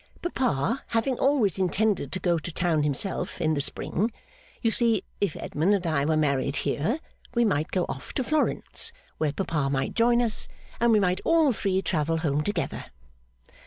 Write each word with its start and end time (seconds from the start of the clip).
Papa 0.23 0.83
having 0.87 1.19
always 1.19 1.59
intended 1.59 2.11
to 2.11 2.19
go 2.19 2.39
to 2.39 2.51
town 2.51 2.81
himself, 2.81 3.39
in 3.39 3.53
the 3.53 3.61
spring, 3.61 4.11
you 4.59 4.71
see, 4.71 5.03
if 5.19 5.35
Edmund 5.35 5.75
and 5.75 5.85
I 5.85 6.05
were 6.05 6.17
married 6.17 6.55
here, 6.55 6.99
we 7.35 7.45
might 7.45 7.69
go 7.69 7.85
off 7.87 8.11
to 8.13 8.23
Florence, 8.23 8.91
where 9.19 9.31
papa 9.31 9.69
might 9.69 9.93
join 9.93 10.19
us, 10.19 10.47
and 10.79 10.91
we 10.91 10.99
might 10.99 11.21
all 11.23 11.51
three 11.51 11.83
travel 11.83 12.17
home 12.17 12.41
together. 12.41 12.85